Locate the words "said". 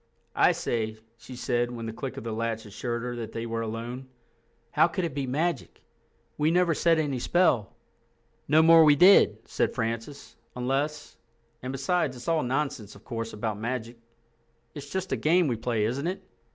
1.35-1.69, 6.73-6.97, 9.47-9.75